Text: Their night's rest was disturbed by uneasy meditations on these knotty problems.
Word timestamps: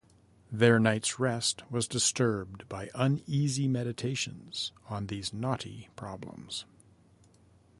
Their 0.51 0.79
night's 0.79 1.19
rest 1.19 1.61
was 1.69 1.87
disturbed 1.87 2.67
by 2.67 2.89
uneasy 2.95 3.67
meditations 3.67 4.71
on 4.89 5.05
these 5.05 5.31
knotty 5.31 5.89
problems. 5.95 6.65